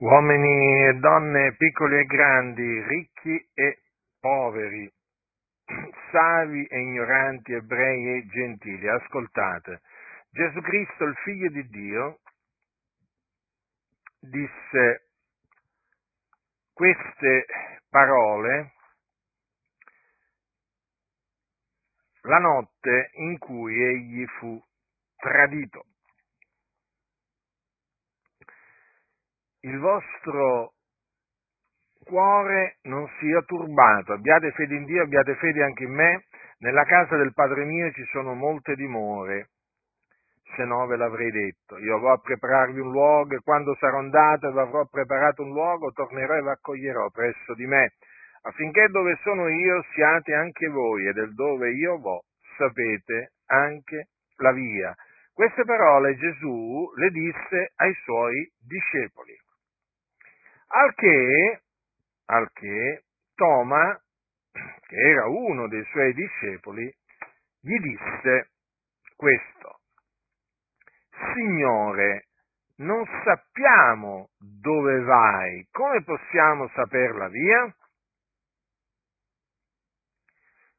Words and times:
Uomini 0.00 0.86
e 0.86 0.94
donne, 0.94 1.54
piccoli 1.56 1.98
e 1.98 2.04
grandi, 2.06 2.82
ricchi 2.84 3.50
e 3.52 3.82
poveri, 4.18 4.90
savi 6.10 6.64
e 6.64 6.78
ignoranti, 6.80 7.52
ebrei 7.52 8.16
e 8.16 8.26
gentili, 8.28 8.88
ascoltate. 8.88 9.82
Gesù 10.30 10.58
Cristo, 10.62 11.04
il 11.04 11.14
figlio 11.16 11.50
di 11.50 11.68
Dio, 11.68 12.20
disse 14.20 15.10
queste 16.72 17.44
parole 17.90 18.72
la 22.22 22.38
notte 22.38 23.10
in 23.16 23.36
cui 23.36 23.82
egli 23.82 24.24
fu 24.38 24.58
tradito. 25.16 25.84
Il 29.62 29.78
vostro 29.78 30.72
cuore 32.04 32.78
non 32.82 33.08
sia 33.18 33.42
turbato, 33.42 34.12
abbiate 34.14 34.52
fede 34.52 34.74
in 34.74 34.84
Dio, 34.84 35.02
abbiate 35.02 35.34
fede 35.36 35.62
anche 35.62 35.84
in 35.84 35.92
me, 35.92 36.24
nella 36.58 36.84
casa 36.84 37.16
del 37.16 37.32
Padre 37.34 37.64
mio 37.64 37.90
ci 37.92 38.04
sono 38.10 38.34
molte 38.34 38.74
dimore, 38.74 39.50
se 40.56 40.64
no 40.64 40.86
ve 40.86 40.96
l'avrei 40.96 41.30
detto, 41.30 41.78
io 41.78 41.98
vo 41.98 42.10
a 42.12 42.18
prepararvi 42.18 42.80
un 42.80 42.90
luogo 42.90 43.34
e 43.34 43.40
quando 43.42 43.74
sarò 43.76 43.98
andato 43.98 44.46
e 44.46 44.60
avrò 44.60 44.84
preparato 44.86 45.42
un 45.42 45.52
luogo, 45.52 45.92
tornerò 45.92 46.34
e 46.34 46.42
vi 46.42 46.48
accoglierò 46.48 47.10
presso 47.10 47.54
di 47.54 47.66
me, 47.66 47.92
affinché 48.42 48.88
dove 48.88 49.18
sono 49.22 49.48
io 49.48 49.84
siate 49.94 50.34
anche 50.34 50.68
voi 50.68 51.06
e 51.06 51.12
del 51.12 51.34
dove 51.34 51.70
io 51.70 51.98
vo 51.98 52.24
sapete 52.56 53.32
anche 53.46 54.08
la 54.36 54.52
via. 54.52 54.94
Queste 55.32 55.64
parole 55.64 56.16
Gesù 56.16 56.92
le 56.96 57.10
disse 57.10 57.72
ai 57.76 57.94
suoi 58.02 58.50
discepoli. 58.58 59.39
Al 60.72 60.94
che, 60.94 61.62
al 62.26 62.48
che 62.52 63.02
Toma, 63.34 64.00
che 64.86 64.96
era 64.96 65.26
uno 65.26 65.66
dei 65.66 65.84
suoi 65.86 66.14
discepoli, 66.14 66.84
gli 67.60 67.76
disse 67.78 68.50
questo, 69.16 69.80
Signore, 71.34 72.28
non 72.76 73.04
sappiamo 73.24 74.30
dove 74.38 75.00
vai, 75.00 75.66
come 75.72 76.04
possiamo 76.04 76.68
saper 76.68 77.16
la 77.16 77.28
via? 77.28 77.74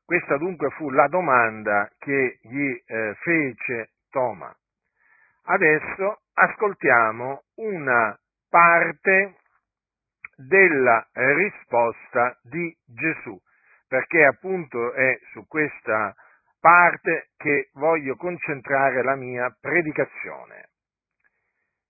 Questa 0.05 0.37
dunque 0.37 0.69
fu 0.71 0.89
la 0.89 1.07
domanda 1.09 1.91
che 1.97 2.39
gli 2.43 2.81
eh, 2.85 3.13
fece 3.19 3.91
Toma. 4.09 4.55
Adesso 5.43 6.21
ascoltiamo 6.33 7.43
una 7.55 8.17
parte 8.49 9.35
della 10.47 11.07
risposta 11.13 12.37
di 12.43 12.75
Gesù, 12.85 13.39
perché 13.87 14.25
appunto 14.25 14.93
è 14.93 15.19
su 15.31 15.45
questa 15.47 16.13
parte 16.59 17.29
che 17.37 17.69
voglio 17.73 18.15
concentrare 18.15 19.03
la 19.03 19.15
mia 19.15 19.55
predicazione. 19.59 20.69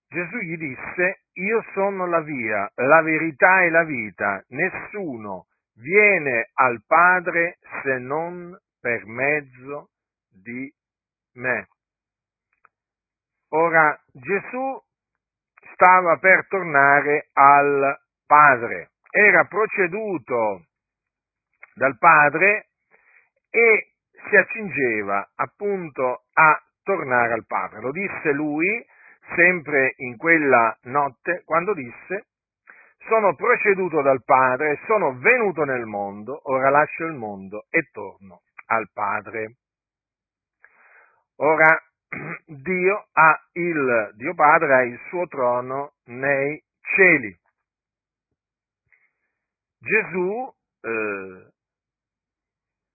Gesù 0.08 0.36
gli 0.38 0.56
disse, 0.56 1.22
io 1.34 1.64
sono 1.72 2.06
la 2.06 2.20
via, 2.20 2.70
la 2.74 3.00
verità 3.02 3.62
e 3.62 3.70
la 3.70 3.84
vita, 3.84 4.42
nessuno 4.48 5.46
viene 5.76 6.50
al 6.54 6.82
Padre 6.86 7.58
se 7.82 7.98
non 7.98 8.56
per 8.80 9.06
mezzo 9.06 9.90
di 10.28 10.70
me. 11.34 11.66
Ora 13.50 13.98
Gesù 14.12 14.82
stava 15.72 16.16
per 16.18 16.46
tornare 16.48 17.28
al 17.32 18.01
padre, 18.32 18.92
era 19.10 19.44
proceduto 19.44 20.64
dal 21.74 21.98
padre 21.98 22.68
e 23.50 23.92
si 24.26 24.36
accingeva 24.36 25.32
appunto 25.34 26.22
a 26.32 26.58
tornare 26.82 27.34
al 27.34 27.44
padre. 27.44 27.80
Lo 27.80 27.92
disse 27.92 28.32
lui 28.32 28.82
sempre 29.34 29.92
in 29.98 30.16
quella 30.16 30.74
notte 30.84 31.42
quando 31.44 31.74
disse 31.74 32.28
sono 33.06 33.34
proceduto 33.34 34.00
dal 34.00 34.22
Padre, 34.24 34.78
sono 34.86 35.18
venuto 35.18 35.64
nel 35.64 35.84
mondo, 35.86 36.40
ora 36.44 36.70
lascio 36.70 37.04
il 37.04 37.14
mondo 37.14 37.66
e 37.68 37.88
torno 37.90 38.42
al 38.66 38.88
Padre. 38.92 39.56
Ora 41.38 41.82
Dio 42.46 43.06
ha 43.10 43.40
il 43.54 44.12
Dio 44.14 44.34
Padre 44.34 44.74
ha 44.74 44.82
il 44.84 45.00
suo 45.08 45.26
trono 45.26 45.94
nei 46.04 46.62
cieli. 46.94 47.40
Gesù 49.82 50.54
eh, 50.80 51.48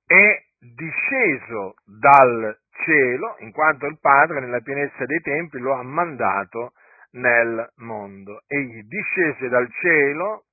è 0.06 0.44
disceso 0.58 1.76
dal 1.84 2.58
cielo, 2.86 3.36
in 3.40 3.52
quanto 3.52 3.88
il 3.88 4.00
Padre 4.00 4.40
nella 4.40 4.62
pienezza 4.62 5.06
dei 5.06 5.20
tempi 5.20 5.60
lo 5.60 5.74
ha 5.74 5.84
mandato 5.84 6.72
nel 7.12 7.72
mondo. 7.78 8.44
Egli 8.48 8.84
discese 8.84 9.50
dal 9.50 9.70
cielo 9.82 10.46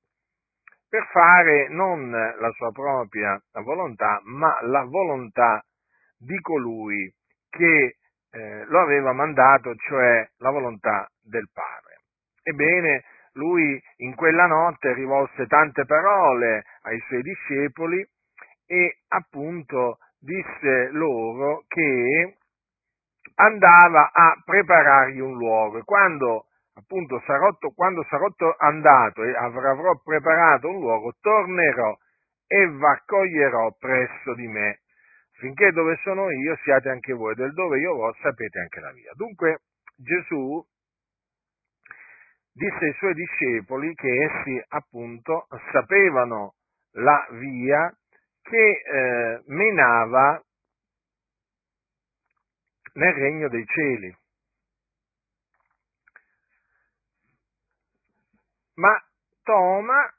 per 0.88 1.06
fare 1.12 1.68
non 1.68 2.10
la 2.10 2.50
sua 2.56 2.72
propria 2.72 3.40
volontà, 3.62 4.20
ma 4.24 4.58
la 4.62 4.82
volontà 4.82 5.64
di 6.18 6.38
colui 6.40 7.12
che 7.48 7.96
eh, 8.30 8.64
lo 8.64 8.80
aveva 8.80 9.12
mandato, 9.12 9.74
cioè 9.76 10.28
la 10.38 10.50
volontà 10.50 11.08
del 11.22 11.48
Padre. 11.52 12.00
Ebbene, 12.42 13.04
lui 13.34 13.80
in 13.98 14.14
quella 14.14 14.46
notte 14.46 14.92
rivolse 14.94 15.46
tante 15.46 15.84
parole 15.84 16.64
ai 16.82 17.00
suoi 17.06 17.22
discepoli 17.22 18.04
e 18.66 18.98
appunto 19.08 19.98
disse 20.18 20.88
loro 20.90 21.64
che 21.68 22.36
andava 23.36 24.10
a 24.12 24.40
preparargli 24.44 25.20
un 25.20 25.36
luogo. 25.36 25.78
E 25.78 25.84
quando 25.84 26.46
appunto 26.74 27.22
sarò, 27.26 27.56
quando 27.74 28.04
sarò 28.08 28.28
andato 28.58 29.22
e 29.22 29.34
avrò 29.36 30.00
preparato 30.02 30.68
un 30.68 30.80
luogo 30.80 31.12
tornerò 31.20 31.96
e 32.46 32.68
v'accoglierò 32.68 33.76
presso 33.78 34.34
di 34.34 34.46
me. 34.46 34.80
Finché 35.36 35.72
dove 35.72 35.98
sono 36.02 36.30
io 36.30 36.56
siate 36.62 36.88
anche 36.88 37.12
voi. 37.12 37.34
Del 37.34 37.52
dove 37.52 37.78
io 37.78 37.94
vo 37.94 38.14
sapete 38.20 38.60
anche 38.60 38.80
la 38.80 38.92
via 38.92 39.12
dunque 39.14 39.60
Gesù 39.96 40.64
disse 42.54 42.84
ai 42.84 42.94
suoi 42.94 43.14
discepoli 43.14 43.94
che 43.94 44.24
essi 44.24 44.64
appunto 44.68 45.48
sapevano 45.72 46.54
la 46.92 47.26
via 47.32 47.92
che 48.42 48.82
eh, 48.84 49.42
menava 49.46 50.40
nel 52.92 53.12
regno 53.12 53.48
dei 53.48 53.66
cieli. 53.66 54.16
Ma 58.74 59.02
Toma 59.42 60.12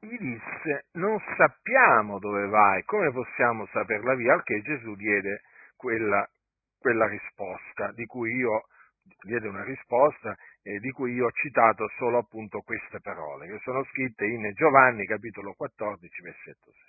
gli 0.00 0.16
disse, 0.16 0.86
non 0.92 1.20
sappiamo 1.36 2.18
dove 2.18 2.46
vai, 2.46 2.82
come 2.84 3.12
possiamo 3.12 3.66
sapere 3.66 4.02
la 4.02 4.14
via? 4.14 4.32
Al 4.34 4.42
che 4.42 4.62
Gesù 4.62 4.94
diede 4.94 5.42
quella, 5.76 6.26
quella 6.78 7.06
risposta 7.06 7.92
di 7.92 8.06
cui 8.06 8.34
io 8.36 8.66
diede 9.22 9.48
una 9.48 9.64
risposta 9.64 10.36
eh, 10.62 10.78
di 10.78 10.90
cui 10.90 11.12
io 11.12 11.26
ho 11.26 11.32
citato 11.32 11.88
solo 11.96 12.18
appunto 12.18 12.60
queste 12.60 13.00
parole, 13.00 13.46
che 13.46 13.58
sono 13.62 13.84
scritte 13.84 14.24
in 14.26 14.50
Giovanni 14.54 15.06
capitolo 15.06 15.54
14 15.54 16.22
versetto 16.22 16.70
6. 16.70 16.82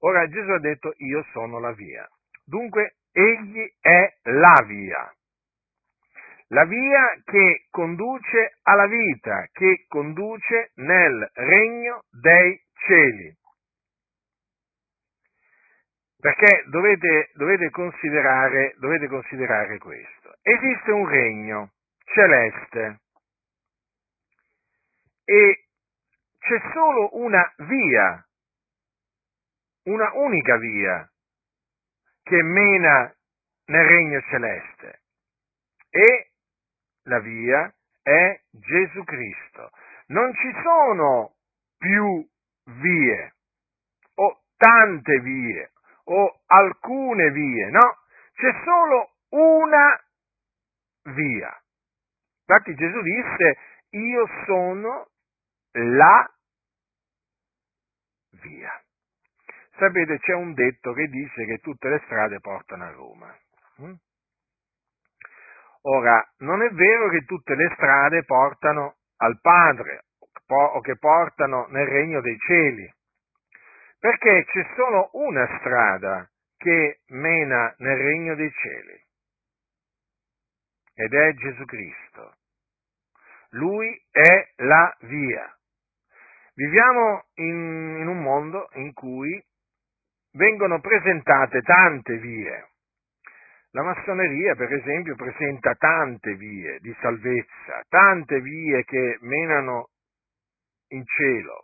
Ora 0.00 0.28
Gesù 0.28 0.50
ha 0.50 0.60
detto 0.60 0.92
io 0.98 1.24
sono 1.32 1.58
la 1.58 1.72
via. 1.72 2.06
Dunque 2.44 2.96
egli 3.12 3.64
è 3.80 4.18
la 4.22 4.62
via. 4.66 5.14
La 6.48 6.64
via 6.66 7.20
che 7.24 7.66
conduce 7.70 8.58
alla 8.62 8.86
vita, 8.86 9.48
che 9.50 9.86
conduce 9.88 10.72
nel 10.74 11.30
regno 11.32 12.02
dei 12.10 12.60
cieli. 12.86 13.34
Perché 16.24 16.64
dovete, 16.68 17.32
dovete, 17.34 17.68
considerare, 17.68 18.76
dovete 18.78 19.08
considerare 19.08 19.76
questo. 19.76 20.34
Esiste 20.40 20.90
un 20.90 21.06
regno 21.06 21.72
celeste 22.02 23.00
e 25.22 25.64
c'è 26.38 26.62
solo 26.72 27.18
una 27.18 27.46
via, 27.68 28.26
una 29.82 30.12
unica 30.14 30.56
via 30.56 31.06
che 32.22 32.42
mena 32.42 33.14
nel 33.66 33.84
regno 33.84 34.22
celeste 34.22 35.02
e 35.90 36.30
la 37.02 37.20
via 37.20 37.70
è 38.00 38.40
Gesù 38.50 39.04
Cristo. 39.04 39.68
Non 40.06 40.32
ci 40.32 40.50
sono 40.62 41.34
più 41.76 42.26
vie 42.80 43.34
o 44.14 44.40
tante 44.56 45.20
vie 45.20 45.68
o 46.04 46.40
alcune 46.46 47.30
vie, 47.30 47.70
no, 47.70 47.98
c'è 48.34 48.52
solo 48.64 49.12
una 49.30 50.00
via. 51.14 51.62
Infatti 52.46 52.74
Gesù 52.74 53.00
disse, 53.00 53.58
io 53.90 54.26
sono 54.46 55.08
la 55.72 56.30
via. 58.42 58.82
Sapete, 59.76 60.18
c'è 60.18 60.34
un 60.34 60.52
detto 60.52 60.92
che 60.92 61.06
dice 61.08 61.44
che 61.46 61.58
tutte 61.58 61.88
le 61.88 62.00
strade 62.04 62.38
portano 62.40 62.84
a 62.84 62.90
Roma. 62.90 63.36
Hm? 63.76 63.94
Ora, 65.82 66.24
non 66.38 66.62
è 66.62 66.70
vero 66.70 67.08
che 67.08 67.24
tutte 67.24 67.54
le 67.54 67.70
strade 67.74 68.24
portano 68.24 68.96
al 69.18 69.38
Padre 69.40 70.04
o 70.46 70.80
che 70.80 70.96
portano 70.96 71.66
nel 71.68 71.86
regno 71.86 72.20
dei 72.20 72.38
cieli, 72.38 72.90
perché 74.04 74.44
c'è 74.44 74.66
solo 74.76 75.08
una 75.14 75.48
strada 75.58 76.30
che 76.58 77.00
mena 77.06 77.74
nel 77.78 77.96
regno 77.96 78.34
dei 78.34 78.50
cieli 78.50 79.02
ed 80.92 81.14
è 81.14 81.32
Gesù 81.32 81.64
Cristo. 81.64 82.34
Lui 83.52 83.98
è 84.10 84.52
la 84.56 84.94
via. 85.04 85.50
Viviamo 86.52 87.24
in, 87.36 87.96
in 88.00 88.06
un 88.06 88.20
mondo 88.20 88.68
in 88.74 88.92
cui 88.92 89.42
vengono 90.32 90.80
presentate 90.80 91.62
tante 91.62 92.18
vie. 92.18 92.68
La 93.70 93.84
massoneria, 93.84 94.54
per 94.54 94.70
esempio, 94.70 95.14
presenta 95.14 95.74
tante 95.76 96.34
vie 96.34 96.78
di 96.80 96.94
salvezza, 97.00 97.82
tante 97.88 98.38
vie 98.42 98.84
che 98.84 99.16
menano 99.22 99.88
in 100.88 101.02
cielo, 101.06 101.63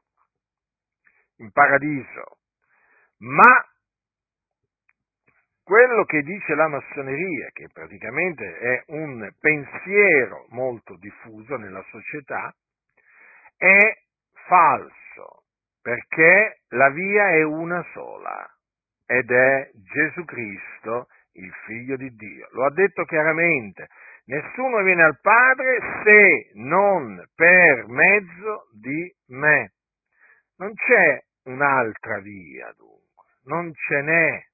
in 1.41 1.51
paradiso, 1.51 2.39
ma 3.19 3.65
quello 5.63 6.05
che 6.05 6.23
dice 6.23 6.55
la 6.55 6.69
massoneria, 6.69 7.49
che 7.53 7.69
praticamente 7.73 8.59
è 8.59 8.83
un 8.89 9.31
pensiero 9.39 10.47
molto 10.49 10.97
diffuso 10.97 11.57
nella 11.57 11.85
società, 11.91 12.53
è 13.57 13.99
falso, 14.47 15.45
perché 15.81 16.63
la 16.71 16.91
via 16.91 17.31
è 17.31 17.43
una 17.43 17.85
sola 17.93 18.51
ed 19.07 19.31
è 19.31 19.71
Gesù 19.75 20.25
Cristo, 20.25 21.09
il 21.35 21.53
figlio 21.67 21.97
di 21.97 22.11
Dio. 22.17 22.49
Lo 22.51 22.65
ha 22.65 22.73
detto 22.73 23.05
chiaramente, 23.05 23.87
nessuno 24.25 24.83
viene 24.83 25.05
al 25.05 25.21
Padre 25.21 25.79
se 26.03 26.51
non 26.55 27.23
per 27.35 27.87
mezzo 27.87 28.67
di 28.73 29.15
me. 29.29 29.73
Non 30.57 30.75
c'è 30.75 31.23
un'altra 31.50 32.20
via 32.20 32.73
dunque, 32.76 33.25
non 33.44 33.73
ce 33.75 34.02
n'è. 34.02 34.44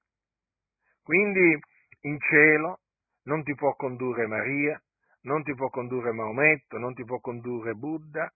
Quindi 1.02 1.58
in 2.02 2.18
cielo 2.20 2.80
non 3.24 3.42
ti 3.42 3.54
può 3.54 3.74
condurre 3.74 4.26
Maria, 4.26 4.80
non 5.22 5.42
ti 5.42 5.54
può 5.54 5.68
condurre 5.68 6.12
Maometto, 6.12 6.78
non 6.78 6.94
ti 6.94 7.04
può 7.04 7.18
condurre 7.20 7.74
Buddha, 7.74 8.32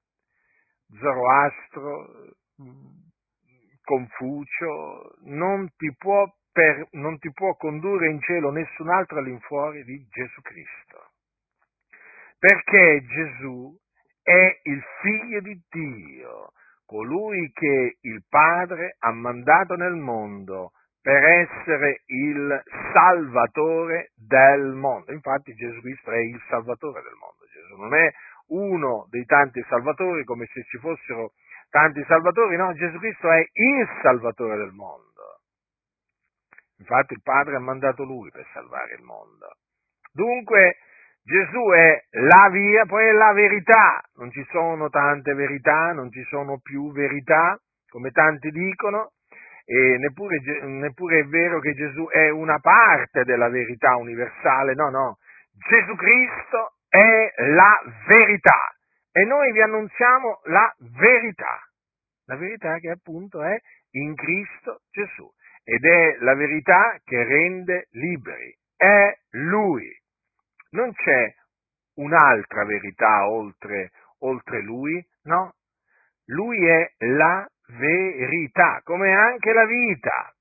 Zoroastro, 0.99 2.35
Confucio, 3.83 5.15
non 5.25 5.69
ti 5.77 5.95
può, 5.97 6.27
per, 6.53 6.89
non 6.93 7.19
ti 7.19 7.33
può 7.33 7.55
condurre 7.57 8.11
in 8.11 8.21
cielo 8.21 8.51
nessun 8.51 8.89
altro 8.89 9.19
all'infuori 9.19 9.83
di 9.85 10.07
Gesù 10.09 10.41
Cristo. 10.43 11.11
Perché 12.39 13.05
Gesù 13.05 13.77
è 14.23 14.61
il 14.63 14.83
figlio 15.01 15.41
di 15.41 15.61
Dio, 15.69 16.53
colui 16.91 17.53
che 17.53 17.99
il 18.01 18.25
Padre 18.29 18.97
ha 18.99 19.13
mandato 19.13 19.77
nel 19.77 19.95
mondo 19.95 20.73
per 21.01 21.23
essere 21.23 22.03
il 22.07 22.63
salvatore 22.93 24.11
del 24.17 24.73
mondo. 24.75 25.13
Infatti 25.13 25.55
Gesù 25.55 25.81
Cristo 25.83 26.11
è 26.11 26.19
il 26.19 26.43
salvatore 26.49 27.01
del 27.03 27.15
mondo. 27.15 27.47
Gesù 27.47 27.81
non 27.81 27.95
è 27.95 28.11
uno 28.49 29.07
dei 29.09 29.25
tanti 29.25 29.65
salvatori 29.69 30.25
come 30.25 30.47
se 30.47 30.65
ci 30.65 30.79
fossero 30.79 31.35
tanti 31.71 32.03
salvatori, 32.09 32.57
no, 32.57 32.75
Gesù 32.75 32.99
Cristo 32.99 33.31
è 33.31 33.39
il 33.39 33.89
salvatore 34.03 34.57
del 34.57 34.73
mondo. 34.73 35.39
Infatti 36.79 37.13
il 37.13 37.23
Padre 37.23 37.55
ha 37.55 37.61
mandato 37.61 38.03
lui 38.03 38.33
per 38.33 38.45
salvare 38.53 38.97
il 38.97 39.03
mondo. 39.03 39.47
Dunque 40.13 40.79
Gesù 41.31 41.71
è 41.71 42.07
la 42.11 42.49
via, 42.51 42.87
poi 42.87 43.07
è 43.07 43.13
la 43.13 43.33
verità. 43.33 44.03
Non 44.17 44.33
ci 44.33 44.45
sono 44.51 44.89
tante 44.89 45.33
verità, 45.35 45.93
non 45.93 46.11
ci 46.11 46.25
sono 46.25 46.59
più 46.59 46.91
verità, 46.91 47.57
come 47.89 48.11
tanti 48.11 48.51
dicono 48.51 49.13
e 49.65 49.99
neppure, 49.99 50.41
neppure 50.63 51.21
è 51.21 51.25
vero 51.27 51.61
che 51.61 51.75
Gesù 51.75 52.09
è 52.09 52.29
una 52.31 52.59
parte 52.59 53.23
della 53.23 53.49
verità 53.49 53.95
universale, 53.95 54.75
no, 54.75 54.91
no, 54.91 55.19
Gesù 55.69 55.95
Cristo 55.95 56.75
è 56.89 57.33
la 57.37 57.81
verità 58.09 58.75
e 59.13 59.25
noi 59.25 59.53
vi 59.53 59.63
annunziamo 59.63 60.41
la 60.47 60.75
verità, 60.99 61.61
la 62.25 62.35
verità 62.35 62.79
che 62.79 62.91
appunto 62.91 63.45
è 63.45 63.57
in 63.91 64.17
Cristo 64.17 64.81
Gesù 64.91 65.31
ed 65.63 65.85
è 65.85 66.17
la 66.19 66.35
verità 66.35 66.99
che 67.05 67.23
rende 67.23 67.87
liberi, 67.91 68.53
è 68.77 69.17
Lui, 69.31 70.00
non 70.71 70.93
c'è 70.93 71.35
un'altra 71.95 72.65
verità 72.65 73.29
oltre, 73.29 73.91
oltre 74.21 74.63
Lui, 74.63 75.05
no, 75.25 75.55
Lui 76.27 76.67
è 76.67 76.93
la 76.99 77.47
verità, 77.79 78.81
come 78.85 79.13
anche 79.13 79.53
la 79.53 79.65
vita. 79.65 80.35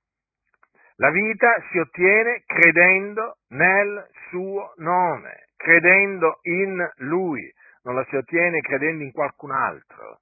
La 0.95 1.11
vita 1.11 1.63
si 1.71 1.77
ottiene 1.77 2.43
credendo 2.45 3.37
nel 3.49 4.05
suo 4.29 4.73
nome, 4.77 5.47
credendo 5.55 6.39
in 6.43 6.91
lui, 6.97 7.49
non 7.83 7.95
la 7.95 8.05
si 8.09 8.17
ottiene 8.17 8.59
credendo 8.59 9.03
in 9.03 9.11
qualcun 9.11 9.51
altro. 9.51 10.19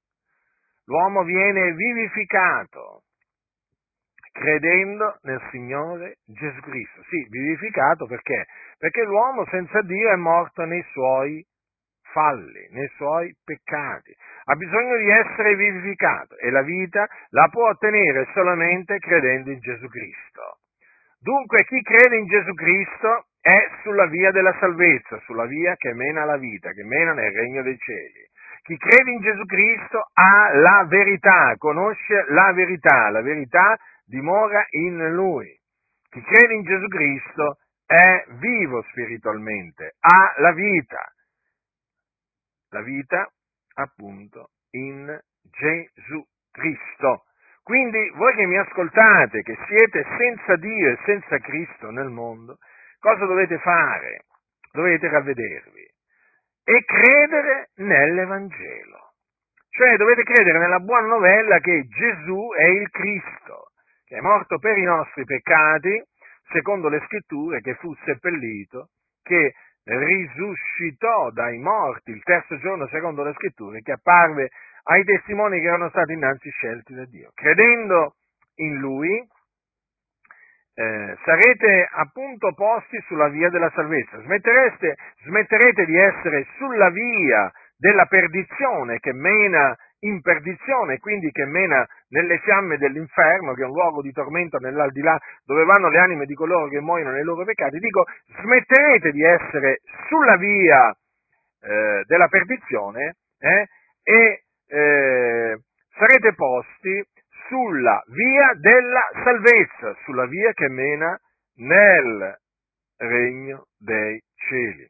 L'uomo 0.85 1.23
viene 1.23 1.73
vivificato 1.73 3.01
credendo 4.37 5.17
nel 5.23 5.41
Signore 5.49 6.17
Gesù 6.25 6.59
Cristo. 6.61 7.01
Sì, 7.09 7.25
vivificato 7.29 8.05
perché? 8.05 8.45
Perché 8.77 9.03
l'uomo 9.03 9.45
senza 9.49 9.81
Dio 9.81 10.11
è 10.11 10.15
morto 10.15 10.63
nei 10.63 10.83
suoi 10.91 11.43
falli, 12.11 12.67
nei 12.71 12.89
suoi 12.95 13.35
peccati. 13.43 14.15
Ha 14.45 14.55
bisogno 14.55 14.97
di 14.97 15.09
essere 15.09 15.55
vivificato 15.55 16.37
e 16.37 16.51
la 16.51 16.61
vita 16.61 17.07
la 17.29 17.47
può 17.49 17.69
ottenere 17.69 18.27
solamente 18.33 18.99
credendo 18.99 19.51
in 19.51 19.59
Gesù 19.59 19.87
Cristo. 19.87 20.59
Dunque 21.19 21.65
chi 21.65 21.81
crede 21.81 22.17
in 22.17 22.27
Gesù 22.27 22.53
Cristo 22.53 23.25
è 23.41 23.67
sulla 23.81 24.05
via 24.05 24.31
della 24.31 24.55
salvezza, 24.59 25.19
sulla 25.25 25.45
via 25.45 25.75
che 25.75 25.93
mena 25.93 26.21
alla 26.21 26.37
vita, 26.37 26.71
che 26.71 26.83
mena 26.83 27.13
nel 27.13 27.31
regno 27.31 27.63
dei 27.63 27.77
cieli. 27.77 28.29
Chi 28.61 28.77
crede 28.77 29.11
in 29.11 29.21
Gesù 29.21 29.45
Cristo 29.45 30.09
ha 30.13 30.53
la 30.53 30.85
verità, 30.87 31.55
conosce 31.57 32.25
la 32.27 32.51
verità, 32.51 33.09
la 33.09 33.21
verità 33.21 33.77
dimora 34.07 34.65
in 34.69 35.13
lui. 35.13 35.53
Chi 36.09 36.21
crede 36.21 36.53
in 36.53 36.63
Gesù 36.63 36.87
Cristo 36.87 37.57
è 37.85 38.25
vivo 38.39 38.81
spiritualmente, 38.89 39.95
ha 39.99 40.33
la 40.37 40.51
vita 40.53 41.11
la 42.69 42.81
vita 42.81 43.29
appunto 43.75 44.51
in 44.71 45.17
Gesù 45.41 46.23
Cristo. 46.51 47.23
Quindi 47.63 48.09
voi 48.15 48.33
che 48.35 48.45
mi 48.45 48.57
ascoltate, 48.57 49.41
che 49.41 49.57
siete 49.67 50.05
senza 50.17 50.55
Dio 50.55 50.91
e 50.91 50.99
senza 51.05 51.37
Cristo 51.39 51.91
nel 51.91 52.09
mondo, 52.09 52.57
cosa 52.99 53.25
dovete 53.25 53.57
fare? 53.59 54.25
Dovete 54.71 55.09
ravvedervi 55.09 55.85
e 56.63 56.83
credere 56.85 57.69
nell'Evangelo. 57.75 59.13
Cioè 59.69 59.95
dovete 59.97 60.23
credere 60.23 60.59
nella 60.59 60.79
buona 60.79 61.07
novella 61.07 61.59
che 61.59 61.87
Gesù 61.87 62.49
è 62.55 62.65
il 62.65 62.89
Cristo, 62.89 63.66
che 64.07 64.17
è 64.17 64.21
morto 64.21 64.57
per 64.57 64.77
i 64.77 64.83
nostri 64.83 65.25
peccati, 65.25 66.01
secondo 66.51 66.87
le 66.87 67.01
scritture, 67.05 67.59
che 67.59 67.75
fu 67.75 67.93
seppellito, 68.05 68.89
che 69.21 69.53
risuscitò 69.83 71.29
dai 71.31 71.57
morti 71.59 72.11
il 72.11 72.23
terzo 72.23 72.57
giorno 72.59 72.87
secondo 72.87 73.23
le 73.23 73.33
scritture, 73.33 73.81
che 73.81 73.91
apparve 73.91 74.49
ai 74.83 75.03
testimoni 75.03 75.59
che 75.59 75.67
erano 75.67 75.89
stati 75.89 76.13
innanzi 76.13 76.49
scelti 76.49 76.93
da 76.93 77.05
Dio. 77.05 77.31
Credendo 77.33 78.15
in 78.55 78.77
lui, 78.77 79.27
eh, 80.79 81.17
sarete 81.25 81.89
appunto 81.91 82.53
posti 82.53 83.01
sulla 83.07 83.27
via 83.27 83.49
della 83.49 83.71
salvezza, 83.71 84.21
smetterete 84.21 85.85
di 85.85 85.97
essere 85.97 86.45
sulla 86.57 86.89
via 86.89 87.51
della 87.77 88.05
perdizione 88.05 88.99
che 88.99 89.11
mena 89.11 89.75
in 90.07 90.21
perdizione, 90.21 90.99
quindi 90.99 91.31
che 91.31 91.45
mena 91.45 91.85
nelle 92.09 92.39
fiamme 92.39 92.77
dell'inferno, 92.77 93.53
che 93.53 93.63
è 93.63 93.65
un 93.65 93.73
luogo 93.73 94.01
di 94.01 94.11
tormento 94.11 94.57
nell'aldilà, 94.57 95.17
dove 95.45 95.63
vanno 95.65 95.89
le 95.89 95.99
anime 95.99 96.25
di 96.25 96.33
coloro 96.33 96.67
che 96.67 96.79
muoiono 96.79 97.11
nei 97.11 97.23
loro 97.23 97.43
peccati, 97.43 97.77
dico, 97.79 98.05
smetterete 98.39 99.11
di 99.11 99.23
essere 99.23 99.81
sulla 100.07 100.37
via 100.37 100.89
eh, 101.61 102.03
della 102.05 102.27
perdizione 102.27 103.15
eh, 103.39 103.67
e 104.03 104.43
eh, 104.67 105.57
sarete 105.97 106.33
posti 106.33 107.03
sulla 107.47 108.01
via 108.07 108.53
della 108.59 109.01
salvezza, 109.23 109.95
sulla 110.03 110.25
via 110.25 110.51
che 110.53 110.67
mena 110.69 111.17
nel 111.55 112.37
regno 112.97 113.67
dei 113.77 114.21
cieli. 114.35 114.89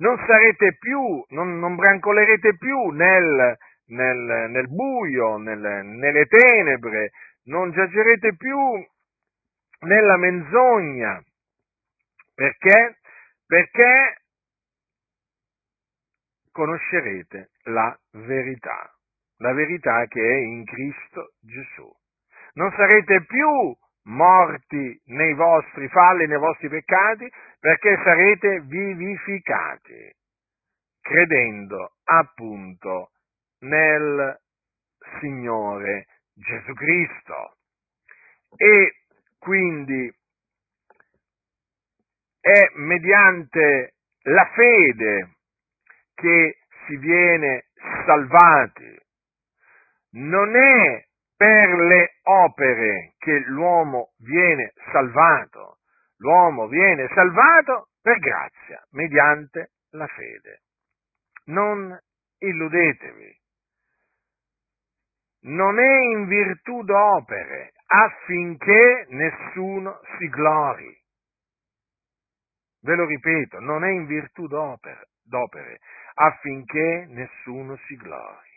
non 0.00 0.16
sarete 0.26 0.76
più, 0.78 1.24
non, 1.28 1.58
non 1.58 1.76
brancolerete 1.76 2.56
più 2.56 2.88
nel, 2.88 3.56
nel, 3.90 4.50
nel 4.50 4.68
buio, 4.68 5.36
nel, 5.36 5.84
nelle 5.84 6.26
tenebre, 6.26 7.12
non 7.44 7.70
giacerete 7.72 8.36
più 8.36 8.58
nella 9.80 10.16
menzogna. 10.16 11.22
Perché? 12.34 12.98
Perché 13.46 14.22
conoscerete 16.52 17.50
la 17.64 17.96
verità, 18.12 18.92
la 19.38 19.52
verità 19.52 20.06
che 20.06 20.20
è 20.20 20.36
in 20.36 20.64
Cristo 20.64 21.32
Gesù. 21.40 21.90
Non 22.54 22.72
sarete 22.76 23.24
più 23.24 23.76
morti 24.04 25.00
nei 25.06 25.34
vostri 25.34 25.88
falli, 25.88 26.26
nei 26.26 26.38
vostri 26.38 26.68
peccati, 26.68 27.30
perché 27.58 28.00
sarete 28.02 28.60
vivificati, 28.62 30.12
credendo 31.00 31.92
appunto 32.04 33.10
nel 33.60 34.38
Signore 35.20 36.06
Gesù 36.34 36.72
Cristo. 36.74 37.56
E 38.56 38.94
quindi 39.38 40.12
è 42.40 42.70
mediante 42.74 43.94
la 44.22 44.50
fede 44.54 45.36
che 46.14 46.58
si 46.86 46.96
viene 46.96 47.66
salvati. 48.04 48.98
Non 50.12 50.56
è 50.56 51.06
per 51.36 51.68
le 51.68 52.18
opere 52.22 53.14
che 53.18 53.38
l'uomo 53.46 54.12
viene 54.18 54.72
salvato. 54.92 55.78
L'uomo 56.18 56.66
viene 56.66 57.08
salvato 57.14 57.88
per 58.02 58.18
grazia, 58.18 58.84
mediante 58.90 59.70
la 59.90 60.06
fede. 60.06 60.62
Non 61.44 61.98
illudetevi. 62.38 63.39
Non 65.42 65.78
è 65.78 65.98
in 66.14 66.26
virtù 66.26 66.82
d'opere 66.82 67.72
affinché 67.86 69.06
nessuno 69.08 70.00
si 70.18 70.28
glori. 70.28 70.98
Ve 72.82 72.94
lo 72.94 73.04
ripeto, 73.06 73.60
non 73.60 73.84
è 73.84 73.90
in 73.90 74.06
virtù 74.06 74.46
d'opere, 74.46 75.08
d'opere 75.22 75.80
affinché 76.14 77.06
nessuno 77.08 77.76
si 77.86 77.96
glori. 77.96 78.48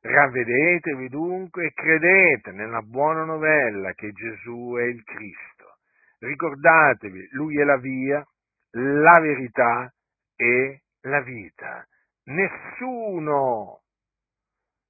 Ravvedetevi 0.00 1.08
dunque 1.08 1.66
e 1.66 1.72
credete 1.72 2.50
nella 2.50 2.82
buona 2.82 3.24
novella 3.24 3.92
che 3.92 4.10
Gesù 4.12 4.74
è 4.76 4.82
il 4.82 5.02
Cristo. 5.04 5.78
Ricordatevi, 6.18 7.28
Lui 7.32 7.58
è 7.60 7.64
la 7.64 7.76
via, 7.76 8.24
la 8.72 9.20
verità 9.20 9.92
e 10.34 10.82
la 11.02 11.20
vita. 11.20 11.86
Nessuno, 12.24 13.81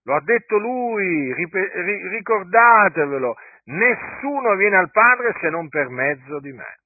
lo 0.04 0.16
ha 0.16 0.20
detto 0.22 0.58
Lui, 0.58 1.32
ricordatevelo, 1.34 3.36
nessuno 3.64 4.56
viene 4.56 4.76
al 4.76 4.90
Padre 4.90 5.36
se 5.40 5.48
non 5.48 5.68
per 5.68 5.88
mezzo 5.88 6.40
di 6.40 6.52
me. 6.52 6.80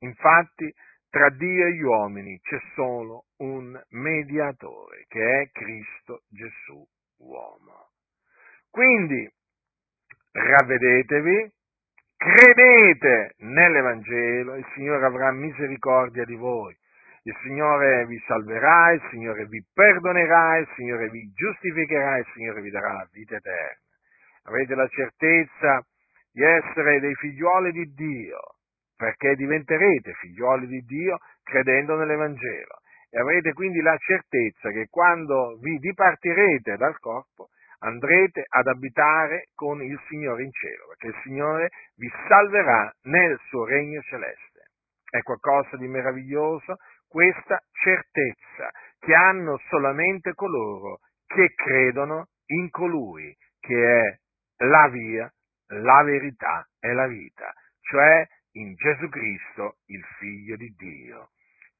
Infatti, 0.00 0.72
tra 1.08 1.30
Dio 1.30 1.66
e 1.66 1.74
gli 1.74 1.82
uomini 1.82 2.40
c'è 2.40 2.58
solo 2.74 3.26
un 3.38 3.80
mediatore, 3.90 5.04
che 5.08 5.42
è 5.42 5.50
Cristo 5.52 6.22
Gesù 6.28 6.84
uomo. 7.18 7.90
Quindi, 8.68 9.30
ravvedetevi, 10.32 11.52
credete 12.16 13.34
nell'Evangelo, 13.38 14.56
il 14.56 14.66
Signore 14.74 15.06
avrà 15.06 15.30
misericordia 15.30 16.24
di 16.24 16.34
voi, 16.34 16.76
il 17.26 17.36
Signore 17.42 18.04
vi 18.06 18.22
salverà, 18.26 18.92
il 18.92 19.02
Signore 19.10 19.46
vi 19.46 19.64
perdonerà, 19.72 20.58
il 20.58 20.68
Signore 20.76 21.08
vi 21.08 21.30
giustificherà, 21.32 22.18
il 22.18 22.26
Signore 22.34 22.60
vi 22.60 22.70
darà 22.70 23.08
vita 23.12 23.36
eterna. 23.36 23.80
Avete 24.44 24.74
la 24.74 24.86
certezza 24.88 25.82
di 26.30 26.42
essere 26.42 27.00
dei 27.00 27.14
figlioli 27.14 27.72
di 27.72 27.94
Dio, 27.94 28.40
perché 28.94 29.36
diventerete 29.36 30.12
figlioli 30.20 30.66
di 30.66 30.80
Dio 30.80 31.18
credendo 31.42 31.96
nell'Evangelo 31.96 32.80
e 33.08 33.18
avrete 33.18 33.52
quindi 33.54 33.80
la 33.80 33.96
certezza 33.96 34.70
che 34.70 34.88
quando 34.90 35.56
vi 35.62 35.78
dipartirete 35.78 36.76
dal 36.76 36.98
corpo 36.98 37.48
andrete 37.78 38.44
ad 38.48 38.66
abitare 38.66 39.48
con 39.54 39.82
il 39.82 39.98
Signore 40.08 40.42
in 40.42 40.50
cielo, 40.52 40.88
perché 40.88 41.06
il 41.06 41.22
Signore 41.22 41.70
vi 41.96 42.10
salverà 42.28 42.92
nel 43.04 43.38
suo 43.48 43.64
regno 43.64 44.02
celeste. 44.02 44.68
È 45.08 45.22
qualcosa 45.22 45.76
di 45.76 45.86
meraviglioso 45.86 46.76
questa 47.08 47.62
certezza 47.70 48.70
che 48.98 49.14
hanno 49.14 49.58
solamente 49.68 50.34
coloro 50.34 51.00
che 51.26 51.54
credono 51.54 52.28
in 52.46 52.70
colui 52.70 53.36
che 53.60 54.00
è 54.00 54.18
la 54.64 54.88
via, 54.88 55.32
la 55.68 56.02
verità 56.02 56.68
e 56.78 56.92
la 56.92 57.06
vita, 57.06 57.52
cioè 57.80 58.26
in 58.52 58.74
Gesù 58.74 59.08
Cristo, 59.08 59.78
il 59.86 60.04
Figlio 60.18 60.56
di 60.56 60.72
Dio. 60.76 61.30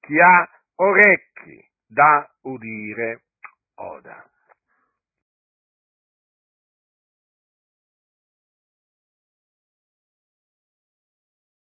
Chi 0.01 0.19
ha 0.19 0.49
orecchi 0.77 1.63
da 1.87 2.29
udire 2.43 3.25
oda. 3.77 4.29